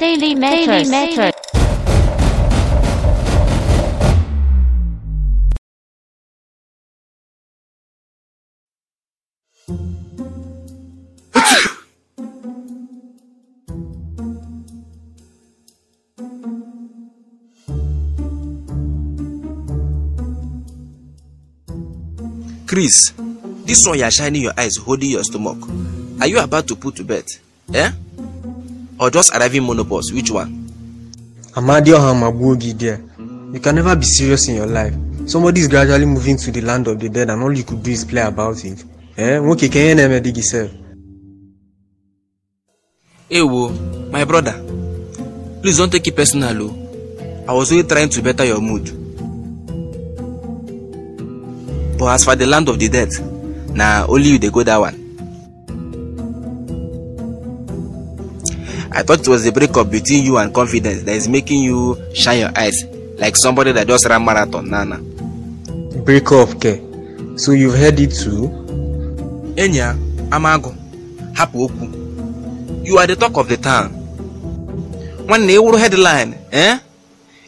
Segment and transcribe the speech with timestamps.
[0.00, 0.88] Daily Matters.
[0.88, 1.34] Daily Matters.
[22.66, 23.12] Chris,
[23.66, 25.58] this one you are shining your eyes, holding your stomach.
[26.22, 27.26] Are you about to put to bed?
[27.74, 27.92] Eh?
[29.00, 30.12] Or just arriving monopause?
[30.12, 30.68] Which one?
[31.54, 33.00] Amadioha Mabuogi there.
[33.52, 34.94] You can never be serious in your life.
[35.26, 37.90] Somebody is gradually moving to the land of the dead and all you could do
[37.90, 38.84] is play about it.
[39.16, 39.38] Eh?
[39.40, 40.70] Nwoke ka ihe na-eme dị gị sef.
[43.30, 43.70] Ewo,
[44.12, 44.54] my brother.
[45.62, 46.62] Please don't take it personal.
[46.62, 46.76] oh.
[47.48, 48.84] I was only trying to better your mood.
[51.98, 53.08] But as for the land of the dead,
[53.74, 54.99] na only you dey go that one.
[59.12, 62.84] It was the breakup between you and confidence that is making you shine your eyes
[63.18, 64.98] like somebody that just ran marathon nana.
[66.04, 66.78] Break off ke.
[67.36, 68.48] So you've heard it too?
[69.56, 69.94] Enyi ya,
[70.30, 70.74] Amagu,
[71.34, 72.86] hapụ okwu.
[72.86, 73.90] You are the talk of the town.
[75.26, 76.78] Nwanne ewuru headline, eh?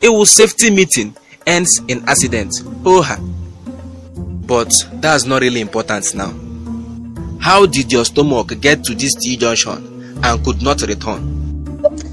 [0.00, 1.12] Ewu safety meeting
[1.46, 2.52] ends in accident.
[2.84, 3.18] Oha.
[4.46, 6.32] But that's not really important now.
[7.40, 11.37] How did your stomach get to this T junction and could not return?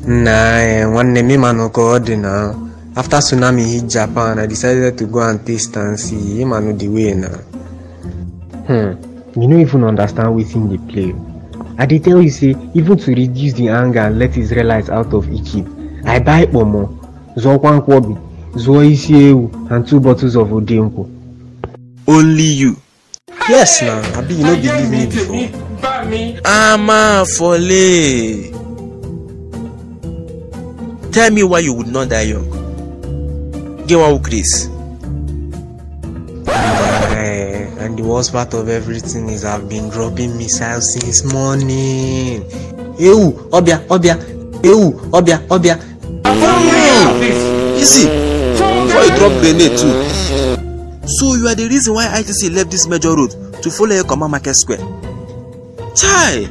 [0.07, 2.53] Nah, eh, nwanne m ịmanụ ka ọ dị na.
[2.95, 6.41] After tsunami hit Japan, I decided to go and taste and see.
[6.43, 7.29] Ịmanụ the way na.
[8.67, 8.93] Hmm.
[9.35, 11.15] You no even understand wetin dey play.
[11.77, 15.27] I dey tell you say even to reduce the anger and let Israelites out of
[15.33, 15.67] Egypt,
[16.05, 16.89] I buy kpomo,
[17.35, 18.15] zụọkwa nkwobi,
[18.55, 21.05] zụọ isi ewu and two bottles of odenkwụ.
[22.07, 22.75] Only you.
[23.49, 25.49] Yes na, abi you no believe me before.
[26.43, 28.54] Ama Fole.
[31.15, 32.43] Tell me why you would not die young.
[33.87, 34.67] Gewa Chris.
[37.15, 42.43] Eh, and the worst part of everything is I've been dropping missiles since morning.
[42.99, 44.15] Ewu, ọbịa, ọbịa,
[44.63, 45.75] ewu, ọbịa, ọbịa.
[47.79, 48.07] Easy.
[48.83, 49.95] Before you drop grenade too.
[51.07, 53.31] So you are the reason why ITC left this major road
[53.63, 54.83] to follow Ekoma Market Square.
[55.95, 56.49] Chai!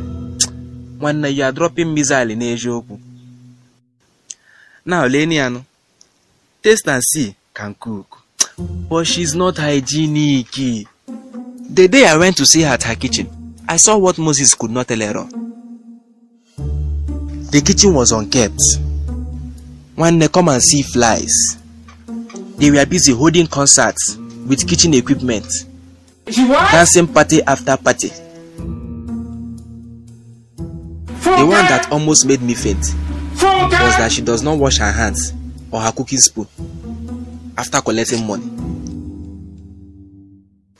[0.98, 3.13] Nwanne you are dropping missile n'eziokwu.
[4.86, 5.64] Now Lenny Anu,
[6.62, 8.18] taste and see can cook.
[8.58, 10.52] But she's not hygienic.
[11.70, 14.70] The day I went to see her at her kitchen, I saw what Moses could
[14.70, 15.30] not tell her on.
[17.50, 18.60] The kitchen was unkept.
[19.94, 21.56] When they come and see flies.
[22.58, 24.16] They were busy holding concerts
[24.46, 25.46] with kitchen equipment,
[26.26, 28.08] dancing party after party.
[30.58, 32.84] The one that almost made me faint
[33.42, 35.32] was that she does not wash her hands
[35.70, 36.46] or her cooking spoon
[37.56, 38.50] after collecting money.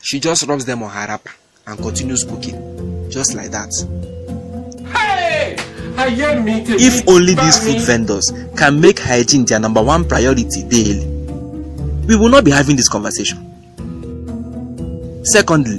[0.03, 1.31] She just rubs them on her wrapper
[1.67, 3.71] and continues cooking, just like that.
[4.93, 5.57] Hey!
[5.97, 11.07] If only these food vendors can make hygiene their number one priority daily,
[12.07, 13.39] we will not be having this conversation.
[15.25, 15.79] Secondly,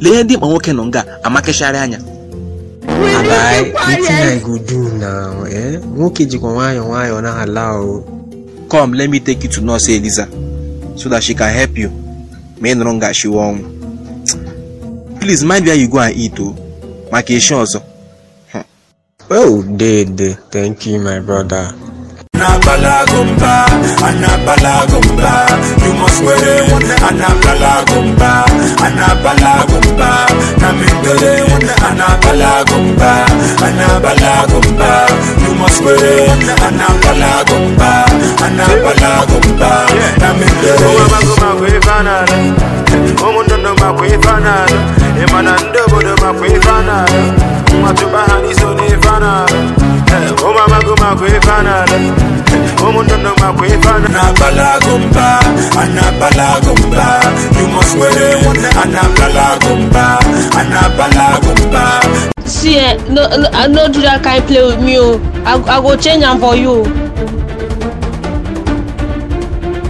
[0.00, 1.98] mkpa nwoke nọ anya
[3.18, 5.44] Abai, wetin I go do now?
[5.46, 5.80] Eh?
[5.96, 8.04] Nwoke jikwa nwayọọ nwayọọ na ala o.
[8.68, 10.28] come let me take you to nurse Eliza
[10.96, 11.90] so that she can help you
[12.60, 13.64] ma ị nụrụ nga shiwe ọnwụ
[15.20, 16.54] please mind where you go and eat o
[17.12, 17.80] maka echi ọzọ
[19.30, 21.74] Oh, dede, thank you my brother.
[22.38, 23.66] Anabalagumba,
[24.06, 25.32] Anabalagumba,
[25.82, 26.70] you must wear it.
[27.02, 28.46] Anabalagumba,
[28.78, 30.10] Anabalagumba,
[30.62, 31.42] Namindele,
[31.82, 33.10] Anabalagumba,
[33.66, 34.90] Anabalagumba,
[35.42, 36.30] you must wear it.
[36.62, 38.06] Anabalagumba,
[38.46, 39.70] Anabalagumba,
[40.22, 41.98] Namindele.
[43.26, 44.78] omundondo makwefanana
[45.22, 47.04] emanandobodo makwefanana
[57.58, 58.10] you must wear
[62.46, 65.96] see eh no no no do that kind play with me o i i go
[65.96, 67.07] change am for you